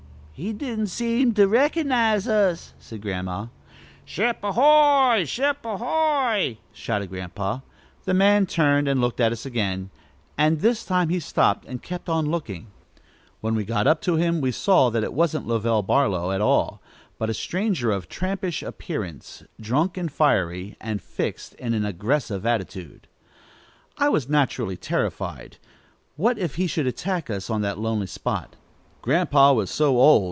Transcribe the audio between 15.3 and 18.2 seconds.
Lovell Barlow at all, but a stranger of